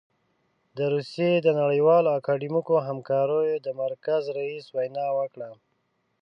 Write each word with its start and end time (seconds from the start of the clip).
د 0.77 0.79
روسيې 0.93 1.31
د 1.41 1.47
نړیوالو 1.61 2.09
اکاډمیکو 2.19 2.75
همکاریو 2.87 3.63
د 3.65 3.67
مرکز 3.81 4.23
رییس 4.37 4.65
وینا 4.77 5.07
وکړه. 5.19 5.49